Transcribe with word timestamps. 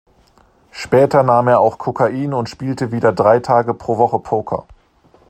Später 0.71 1.21
nahm 1.21 1.47
er 1.47 1.59
auch 1.59 1.77
Kokain 1.77 2.33
und 2.33 2.49
spielte 2.49 2.91
wieder 2.91 3.13
drei 3.13 3.39
Tage 3.39 3.75
pro 3.75 3.99
Woche 3.99 4.17
Poker. 4.17 4.65